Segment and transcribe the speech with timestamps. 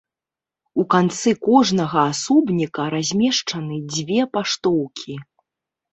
[0.83, 5.13] У канцы кожнага асобніка размешчаны дзве паштоўкі.